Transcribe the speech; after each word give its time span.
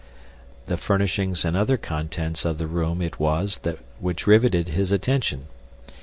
The 0.65 0.77
furnishings 0.79 1.45
and 1.45 1.55
other 1.55 1.77
contents 1.77 2.43
of 2.43 2.57
the 2.57 2.65
room 2.65 3.03
it 3.03 3.19
was 3.19 3.59
which 3.99 4.25
riveted 4.25 4.69
his 4.69 4.91
attention. 4.91 5.45